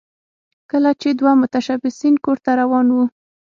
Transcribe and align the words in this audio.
کله 0.71 0.91
چې 1.01 1.09
دوه 1.19 1.31
متشبثین 1.41 2.15
کور 2.25 2.37
ته 2.45 2.51
روان 2.61 2.87
وو 2.93 3.05